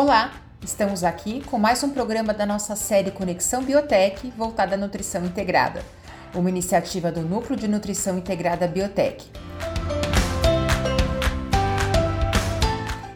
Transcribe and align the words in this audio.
Olá, 0.00 0.32
estamos 0.62 1.02
aqui 1.02 1.42
com 1.46 1.58
mais 1.58 1.82
um 1.82 1.90
programa 1.90 2.32
da 2.32 2.46
nossa 2.46 2.76
série 2.76 3.10
Conexão 3.10 3.64
Biotech 3.64 4.32
voltada 4.36 4.76
à 4.76 4.78
nutrição 4.78 5.24
integrada, 5.24 5.84
uma 6.32 6.48
iniciativa 6.48 7.10
do 7.10 7.20
Núcleo 7.20 7.58
de 7.58 7.66
Nutrição 7.66 8.16
Integrada 8.16 8.68
Biotech. 8.68 9.28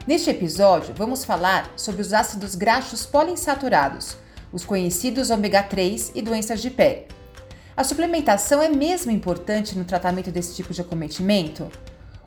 Neste 0.08 0.30
episódio, 0.30 0.92
vamos 0.92 1.24
falar 1.24 1.70
sobre 1.76 2.02
os 2.02 2.12
ácidos 2.12 2.56
graxos 2.56 3.06
poliinsaturados, 3.06 4.16
os 4.52 4.64
conhecidos 4.64 5.30
ômega 5.30 5.62
3 5.62 6.10
e 6.16 6.20
doenças 6.20 6.60
de 6.60 6.68
pele. 6.68 7.06
A 7.76 7.84
suplementação 7.84 8.60
é 8.60 8.68
mesmo 8.68 9.12
importante 9.12 9.78
no 9.78 9.84
tratamento 9.84 10.32
desse 10.32 10.56
tipo 10.56 10.74
de 10.74 10.80
acometimento? 10.80 11.70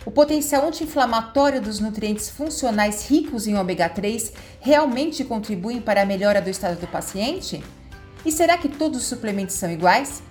O 0.06 0.12
potencial 0.12 0.68
anti-inflamatório 0.68 1.60
dos 1.60 1.80
nutrientes 1.80 2.30
funcionais 2.30 3.10
ricos 3.10 3.48
em 3.48 3.58
ômega 3.58 3.90
3 3.90 4.34
realmente 4.62 5.24
contribuem 5.24 5.82
para 5.82 6.04
a 6.04 6.06
melhora 6.06 6.40
do 6.40 6.50
estado 6.50 6.80
do 6.80 6.88
paciente? 6.88 7.64
E 8.24 8.32
será 8.32 8.56
que 8.56 8.70
todos 8.70 9.02
os 9.02 9.08
suplementos 9.08 9.56
são 9.56 9.72
iguais? 9.72 10.22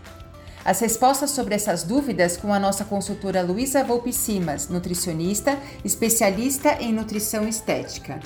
As 0.64 0.78
respostas 0.78 1.32
sobre 1.32 1.56
essas 1.56 1.82
dúvidas 1.82 2.36
com 2.36 2.54
a 2.54 2.58
nossa 2.60 2.84
consultora 2.84 3.42
Luísa 3.42 3.82
Volpe 3.82 4.12
Simas, 4.12 4.68
nutricionista, 4.68 5.58
especialista 5.84 6.80
em 6.80 6.92
nutrição 6.92 7.46
estética. 7.46 8.20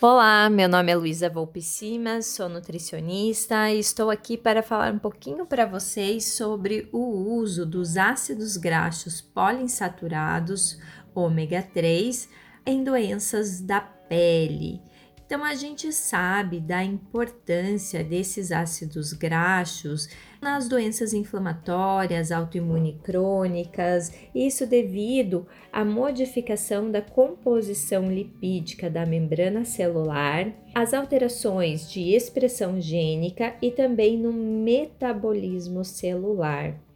Olá, 0.00 0.48
meu 0.48 0.68
nome 0.68 0.92
é 0.92 0.94
Luísa 0.94 1.28
Volpe 1.28 1.60
Simas, 1.60 2.26
sou 2.26 2.48
nutricionista 2.48 3.68
e 3.68 3.80
estou 3.80 4.10
aqui 4.10 4.38
para 4.38 4.62
falar 4.62 4.94
um 4.94 4.98
pouquinho 4.98 5.44
para 5.44 5.66
vocês 5.66 6.34
sobre 6.34 6.88
o 6.92 7.00
uso 7.34 7.66
dos 7.66 7.96
ácidos 7.96 8.56
graxos 8.56 9.20
poliinsaturados 9.20 10.78
ômega 11.12 11.68
3 11.74 12.28
em 12.64 12.84
doenças 12.84 13.60
da 13.60 13.80
pele. 13.80 14.80
Então, 15.28 15.44
a 15.44 15.54
gente 15.54 15.92
sabe 15.92 16.58
da 16.58 16.82
importância 16.82 18.02
desses 18.02 18.50
ácidos 18.50 19.12
graxos 19.12 20.08
nas 20.40 20.66
doenças 20.70 21.12
inflamatórias, 21.12 22.32
autoimune 22.32 22.98
crônicas, 23.04 24.10
isso 24.34 24.66
devido 24.66 25.46
à 25.70 25.84
modificação 25.84 26.90
da 26.90 27.02
composição 27.02 28.10
lipídica 28.10 28.88
da 28.88 29.04
membrana 29.04 29.66
celular, 29.66 30.50
as 30.74 30.94
alterações 30.94 31.90
de 31.90 32.14
expressão 32.14 32.80
gênica 32.80 33.54
e 33.60 33.70
também 33.70 34.16
no 34.16 34.32
metabolismo 34.32 35.84
celular. 35.84 36.87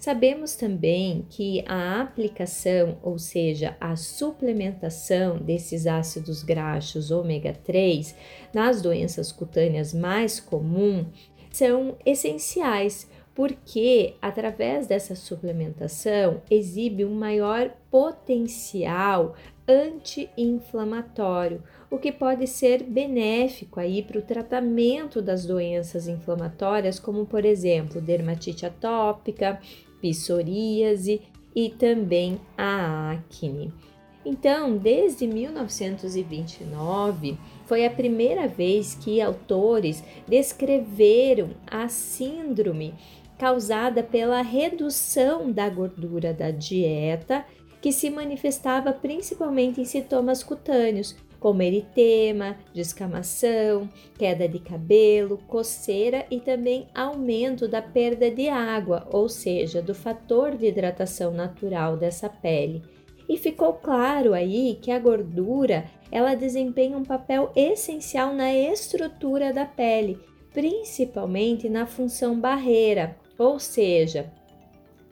Sabemos 0.00 0.56
também 0.56 1.26
que 1.28 1.62
a 1.68 2.00
aplicação, 2.00 2.96
ou 3.02 3.18
seja, 3.18 3.76
a 3.78 3.96
suplementação 3.96 5.36
desses 5.36 5.86
ácidos 5.86 6.42
graxos 6.42 7.10
ômega 7.10 7.52
3 7.52 8.16
nas 8.50 8.80
doenças 8.80 9.30
cutâneas 9.30 9.92
mais 9.92 10.40
comuns 10.40 11.06
são 11.52 11.98
essenciais, 12.06 13.10
porque 13.34 14.14
através 14.22 14.86
dessa 14.86 15.14
suplementação 15.14 16.40
exibe 16.50 17.04
um 17.04 17.14
maior 17.14 17.70
potencial 17.90 19.34
anti-inflamatório, 19.68 21.62
o 21.90 21.98
que 21.98 22.10
pode 22.10 22.46
ser 22.46 22.82
benéfico 22.84 23.78
aí 23.78 24.02
para 24.02 24.18
o 24.18 24.22
tratamento 24.22 25.20
das 25.20 25.44
doenças 25.44 26.08
inflamatórias, 26.08 26.98
como 26.98 27.26
por 27.26 27.44
exemplo 27.44 28.00
dermatite 28.00 28.64
atópica, 28.64 29.60
psoríase 30.00 31.20
e 31.54 31.70
também 31.70 32.40
a 32.56 33.12
acne. 33.12 33.72
Então, 34.24 34.76
desde 34.76 35.26
1929, 35.26 37.36
foi 37.64 37.84
a 37.86 37.90
primeira 37.90 38.46
vez 38.46 38.94
que 38.94 39.20
autores 39.20 40.04
descreveram 40.28 41.50
a 41.66 41.88
síndrome 41.88 42.94
causada 43.38 44.02
pela 44.02 44.42
redução 44.42 45.50
da 45.50 45.68
gordura 45.70 46.34
da 46.34 46.50
dieta, 46.50 47.46
que 47.80 47.90
se 47.90 48.10
manifestava 48.10 48.92
principalmente 48.92 49.80
em 49.80 49.86
sintomas 49.86 50.42
cutâneos, 50.42 51.16
como 51.40 51.62
eritema, 51.62 52.56
descamação, 52.74 53.88
queda 54.16 54.46
de 54.46 54.58
cabelo, 54.58 55.38
coceira 55.48 56.26
e 56.30 56.38
também 56.38 56.86
aumento 56.94 57.66
da 57.66 57.80
perda 57.80 58.30
de 58.30 58.48
água, 58.48 59.08
ou 59.10 59.28
seja, 59.28 59.80
do 59.80 59.94
fator 59.94 60.56
de 60.56 60.66
hidratação 60.66 61.32
natural 61.32 61.96
dessa 61.96 62.28
pele. 62.28 62.82
E 63.26 63.38
ficou 63.38 63.72
claro 63.72 64.34
aí 64.34 64.78
que 64.82 64.90
a 64.90 64.98
gordura 64.98 65.84
ela 66.12 66.34
desempenha 66.34 66.98
um 66.98 67.04
papel 67.04 67.50
essencial 67.56 68.34
na 68.34 68.52
estrutura 68.52 69.52
da 69.52 69.64
pele, 69.64 70.18
principalmente 70.52 71.68
na 71.68 71.86
função 71.86 72.38
barreira, 72.38 73.16
ou 73.38 73.58
seja, 73.58 74.30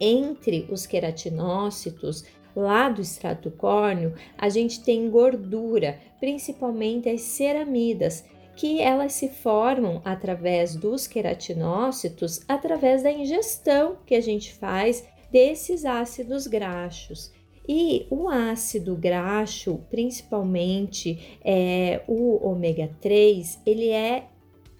entre 0.00 0.66
os 0.70 0.86
queratinócitos, 0.86 2.24
lá 2.54 2.88
do 2.88 3.00
extrato 3.00 3.50
córneo, 3.50 4.14
a 4.36 4.48
gente 4.48 4.82
tem 4.82 5.08
gordura, 5.08 5.98
principalmente 6.18 7.08
as 7.08 7.20
ceramidas, 7.20 8.24
que 8.56 8.80
elas 8.80 9.12
se 9.12 9.28
formam 9.28 10.02
através 10.04 10.74
dos 10.74 11.06
queratinócitos, 11.06 12.40
através 12.48 13.04
da 13.04 13.12
ingestão 13.12 13.98
que 14.04 14.16
a 14.16 14.20
gente 14.20 14.52
faz 14.52 15.06
desses 15.30 15.84
ácidos 15.84 16.46
graxos. 16.48 17.32
E 17.68 18.06
o 18.10 18.28
ácido 18.28 18.96
graxo, 18.96 19.78
principalmente 19.90 21.38
é, 21.44 22.02
o 22.08 22.44
ômega 22.44 22.90
3, 23.00 23.60
ele 23.64 23.90
é 23.90 24.24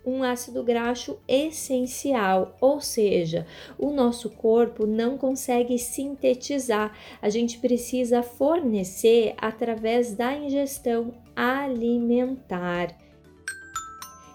um 0.09 0.23
ácido 0.23 0.65
graxo 0.65 1.19
essencial, 1.29 2.57
ou 2.61 2.81
seja, 2.81 3.47
o 3.79 3.91
nosso 3.91 4.31
corpo 4.31 4.87
não 4.87 5.19
consegue 5.19 5.79
sintetizar, 5.79 6.97
a 7.21 7.29
gente 7.29 7.59
precisa 7.59 8.23
fornecer 8.23 9.35
através 9.37 10.15
da 10.15 10.35
ingestão 10.35 11.13
alimentar. 11.37 12.97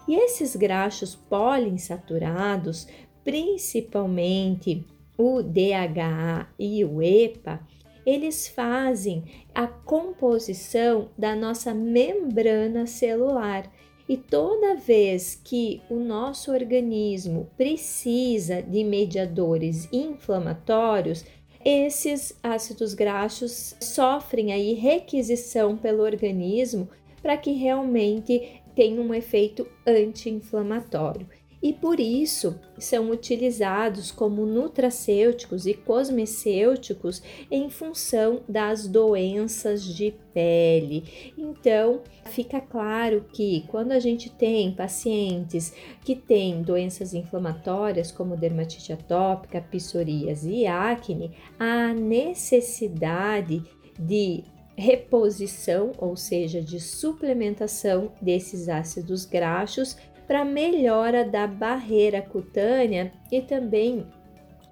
E 0.06 0.14
esses 0.14 0.54
graxos 0.54 1.14
poliinsaturados, 1.14 2.86
principalmente 3.24 4.86
o 5.16 5.42
DHA 5.42 6.48
e 6.58 6.84
o 6.84 7.02
EPA, 7.02 7.60
eles 8.04 8.48
fazem 8.48 9.24
a 9.54 9.66
composição 9.66 11.08
da 11.16 11.34
nossa 11.34 11.72
membrana 11.72 12.86
celular 12.86 13.70
e 14.08 14.16
toda 14.16 14.76
vez 14.76 15.40
que 15.42 15.80
o 15.88 15.96
nosso 15.96 16.52
organismo 16.52 17.48
precisa 17.56 18.62
de 18.62 18.84
mediadores 18.84 19.88
inflamatórios, 19.92 21.24
esses 21.64 22.38
ácidos 22.42 22.92
graxos 22.92 23.74
sofrem 23.80 24.52
aí 24.52 24.74
requisição 24.74 25.76
pelo 25.76 26.02
organismo 26.02 26.88
para 27.22 27.38
que 27.38 27.52
realmente 27.52 28.60
tenha 28.74 29.00
um 29.00 29.14
efeito 29.14 29.66
anti-inflamatório 29.86 31.26
e 31.64 31.72
por 31.72 31.98
isso 31.98 32.60
são 32.76 33.10
utilizados 33.10 34.10
como 34.10 34.44
nutracêuticos 34.44 35.64
e 35.64 35.72
cosmecêuticos 35.72 37.22
em 37.50 37.70
função 37.70 38.42
das 38.46 38.86
doenças 38.86 39.82
de 39.82 40.14
pele. 40.34 41.32
Então, 41.38 42.02
fica 42.26 42.60
claro 42.60 43.24
que 43.32 43.64
quando 43.68 43.92
a 43.92 43.98
gente 43.98 44.28
tem 44.28 44.74
pacientes 44.74 45.72
que 46.04 46.14
têm 46.14 46.60
doenças 46.60 47.14
inflamatórias 47.14 48.12
como 48.12 48.36
dermatite 48.36 48.92
atópica, 48.92 49.62
psoríase 49.62 50.50
e 50.50 50.66
acne, 50.66 51.34
a 51.58 51.94
necessidade 51.94 53.62
de 53.98 54.44
reposição, 54.76 55.92
ou 55.96 56.14
seja, 56.14 56.60
de 56.60 56.78
suplementação 56.78 58.12
desses 58.20 58.68
ácidos 58.68 59.24
graxos 59.24 59.96
para 60.26 60.44
melhora 60.44 61.24
da 61.24 61.46
barreira 61.46 62.22
cutânea 62.22 63.12
e 63.30 63.40
também 63.40 64.06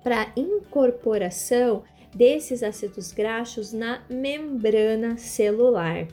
para 0.03 0.33
incorporação 0.37 1.85
desses 2.15 2.63
ácidos 2.63 3.13
graxos 3.13 3.73
na 3.73 4.03
membrana 4.09 5.17
celular. 5.17 6.07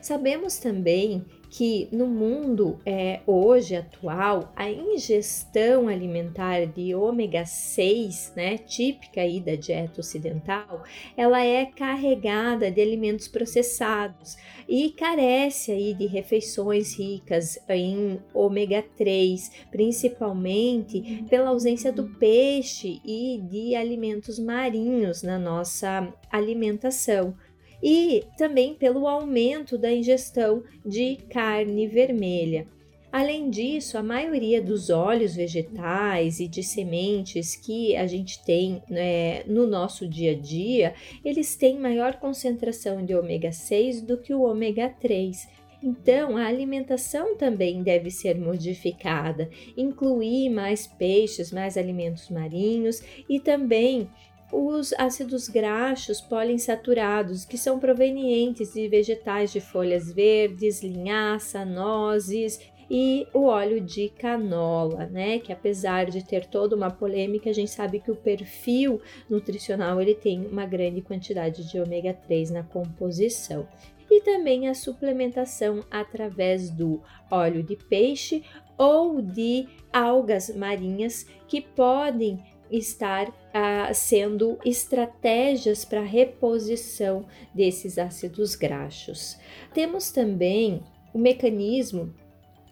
Sabemos 0.00 0.58
também 0.58 1.24
que 1.50 1.88
no 1.90 2.06
mundo 2.06 2.78
é, 2.84 3.20
hoje 3.26 3.74
atual 3.74 4.52
a 4.54 4.70
ingestão 4.70 5.88
alimentar 5.88 6.66
de 6.66 6.94
ômega 6.94 7.44
6, 7.44 8.32
né, 8.36 8.58
típica 8.58 9.22
aí 9.22 9.40
da 9.40 9.54
dieta 9.54 10.00
ocidental, 10.00 10.82
ela 11.16 11.44
é 11.44 11.66
carregada 11.66 12.70
de 12.70 12.80
alimentos 12.80 13.28
processados 13.28 14.36
e 14.68 14.90
carece 14.90 15.72
aí 15.72 15.94
de 15.94 16.06
refeições 16.06 16.98
ricas 16.98 17.58
em 17.68 18.20
ômega 18.34 18.84
3, 18.96 19.50
principalmente 19.70 21.24
pela 21.30 21.50
ausência 21.50 21.90
do 21.90 22.08
peixe 22.18 23.00
e 23.04 23.40
de 23.50 23.74
alimentos 23.74 24.38
marinhos 24.38 25.22
na 25.22 25.38
nossa 25.38 26.12
alimentação 26.30 27.34
e 27.82 28.24
também 28.36 28.74
pelo 28.74 29.06
aumento 29.06 29.78
da 29.78 29.92
ingestão 29.92 30.62
de 30.84 31.16
carne 31.30 31.86
vermelha. 31.86 32.66
Além 33.10 33.48
disso, 33.48 33.96
a 33.96 34.02
maioria 34.02 34.60
dos 34.60 34.90
óleos 34.90 35.34
vegetais 35.34 36.40
e 36.40 36.46
de 36.46 36.62
sementes 36.62 37.56
que 37.56 37.96
a 37.96 38.06
gente 38.06 38.44
tem 38.44 38.82
né, 38.88 39.44
no 39.44 39.66
nosso 39.66 40.06
dia 40.06 40.32
a 40.32 40.34
dia, 40.34 40.94
eles 41.24 41.56
têm 41.56 41.78
maior 41.78 42.16
concentração 42.16 43.02
de 43.02 43.14
ômega 43.14 43.50
6 43.50 44.02
do 44.02 44.18
que 44.18 44.34
o 44.34 44.42
ômega 44.42 44.90
3. 45.00 45.48
Então, 45.82 46.36
a 46.36 46.46
alimentação 46.46 47.36
também 47.36 47.82
deve 47.82 48.10
ser 48.10 48.36
modificada, 48.36 49.48
incluir 49.76 50.50
mais 50.50 50.86
peixes, 50.86 51.52
mais 51.52 51.78
alimentos 51.78 52.28
marinhos 52.28 53.00
e 53.28 53.38
também 53.38 54.08
os 54.50 54.92
ácidos 54.94 55.48
graxos 55.48 56.20
poliinsaturados, 56.20 57.44
que 57.44 57.58
são 57.58 57.78
provenientes 57.78 58.72
de 58.72 58.88
vegetais 58.88 59.52
de 59.52 59.60
folhas 59.60 60.10
verdes, 60.12 60.82
linhaça, 60.82 61.64
nozes 61.64 62.58
e 62.90 63.26
o 63.34 63.44
óleo 63.44 63.80
de 63.80 64.08
canola, 64.08 65.06
né? 65.06 65.38
Que 65.38 65.52
apesar 65.52 66.06
de 66.06 66.24
ter 66.24 66.46
toda 66.46 66.74
uma 66.74 66.90
polêmica, 66.90 67.50
a 67.50 67.52
gente 67.52 67.70
sabe 67.70 68.00
que 68.00 68.10
o 68.10 68.16
perfil 68.16 69.00
nutricional 69.28 70.00
ele 70.00 70.14
tem 70.14 70.46
uma 70.46 70.64
grande 70.64 71.02
quantidade 71.02 71.68
de 71.70 71.78
ômega 71.78 72.14
3 72.14 72.50
na 72.50 72.62
composição. 72.62 73.68
E 74.10 74.22
também 74.22 74.68
a 74.68 74.74
suplementação 74.74 75.84
através 75.90 76.70
do 76.70 77.02
óleo 77.30 77.62
de 77.62 77.76
peixe 77.76 78.42
ou 78.78 79.20
de 79.20 79.68
algas 79.92 80.54
marinhas 80.56 81.26
que 81.46 81.60
podem 81.60 82.42
estar 82.70 83.32
ah, 83.52 83.92
sendo 83.92 84.58
estratégias 84.64 85.84
para 85.84 86.00
reposição 86.00 87.26
desses 87.54 87.98
ácidos 87.98 88.54
graxos. 88.54 89.38
Temos 89.72 90.10
também 90.10 90.82
o 91.12 91.18
mecanismo 91.18 92.14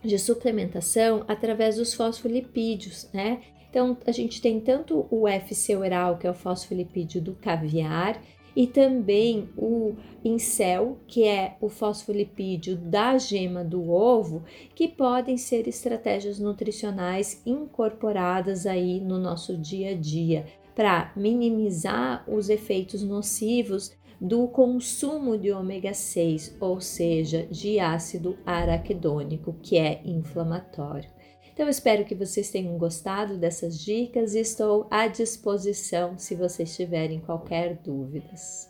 de 0.02 0.18
suplementação 0.18 1.24
através 1.26 1.76
dos 1.76 1.94
fosfolipídios, 1.94 3.08
né? 3.12 3.40
Então, 3.68 3.96
a 4.06 4.12
gente 4.12 4.40
tem 4.40 4.60
tanto 4.60 5.06
o 5.10 5.28
FC 5.28 5.76
oral, 5.76 6.16
que 6.16 6.26
é 6.26 6.30
o 6.30 6.34
fosfolipídio 6.34 7.20
do 7.20 7.34
caviar, 7.34 8.20
e 8.56 8.66
também 8.66 9.50
o 9.54 9.94
incel, 10.24 10.98
que 11.06 11.24
é 11.24 11.58
o 11.60 11.68
fosfolipídio 11.68 12.74
da 12.74 13.18
gema 13.18 13.62
do 13.62 13.90
ovo, 13.90 14.42
que 14.74 14.88
podem 14.88 15.36
ser 15.36 15.68
estratégias 15.68 16.38
nutricionais 16.38 17.42
incorporadas 17.44 18.64
aí 18.64 18.98
no 18.98 19.18
nosso 19.18 19.56
dia 19.58 19.90
a 19.90 19.94
dia 19.94 20.46
para 20.74 21.12
minimizar 21.14 22.24
os 22.28 22.48
efeitos 22.48 23.02
nocivos 23.02 23.94
do 24.20 24.48
consumo 24.48 25.36
de 25.36 25.52
ômega 25.52 25.92
6, 25.92 26.56
ou 26.58 26.80
seja, 26.80 27.46
de 27.50 27.78
ácido 27.78 28.38
araquidônico, 28.46 29.54
que 29.62 29.76
é 29.76 30.00
inflamatório. 30.04 31.15
Então, 31.56 31.70
espero 31.70 32.04
que 32.04 32.14
vocês 32.14 32.50
tenham 32.50 32.76
gostado 32.76 33.38
dessas 33.38 33.82
dicas 33.82 34.34
e 34.34 34.40
estou 34.40 34.86
à 34.90 35.06
disposição 35.06 36.18
se 36.18 36.34
vocês 36.34 36.76
tiverem 36.76 37.18
qualquer 37.18 37.76
dúvidas. 37.76 38.68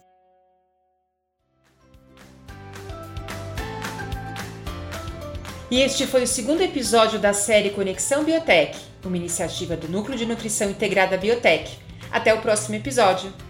E 5.69 5.81
este 5.81 6.07
foi 6.07 6.23
o 6.23 6.29
segundo 6.29 6.61
episódio 6.61 7.19
da 7.19 7.33
série 7.33 7.71
Conexão 7.71 8.23
Biotech, 8.23 8.79
uma 9.05 9.17
iniciativa 9.17 9.77
do 9.77 9.89
Núcleo 9.89 10.17
de 10.17 10.25
Nutrição 10.25 10.71
Integrada 10.71 11.19
Biotech. 11.19 11.81
Até 12.13 12.33
o 12.33 12.41
próximo 12.41 12.77
episódio! 12.77 13.46